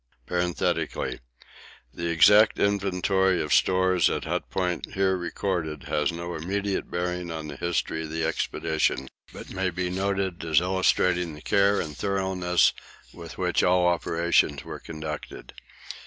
[The 0.25 1.19
exact 2.09 2.57
inventory 2.57 3.39
of 3.39 3.53
stores 3.53 4.09
at 4.09 4.23
Hut 4.23 4.49
Point 4.49 4.95
here 4.95 5.15
recorded 5.15 5.83
has 5.83 6.11
no 6.11 6.33
immediate 6.33 6.89
bearing 6.89 7.29
on 7.29 7.47
the 7.47 7.55
history 7.55 8.01
of 8.05 8.09
the 8.09 8.25
expedition, 8.25 9.09
but 9.31 9.51
may 9.53 9.69
be 9.69 9.91
noted 9.91 10.43
as 10.43 10.59
illustrating 10.59 11.35
the 11.35 11.41
care 11.43 11.79
and 11.79 11.95
thoroughness 11.95 12.73
with 13.13 13.37
which 13.37 13.61
all 13.61 13.85
operations 13.87 14.63
were 14.65 14.79
conducted. 14.79 15.53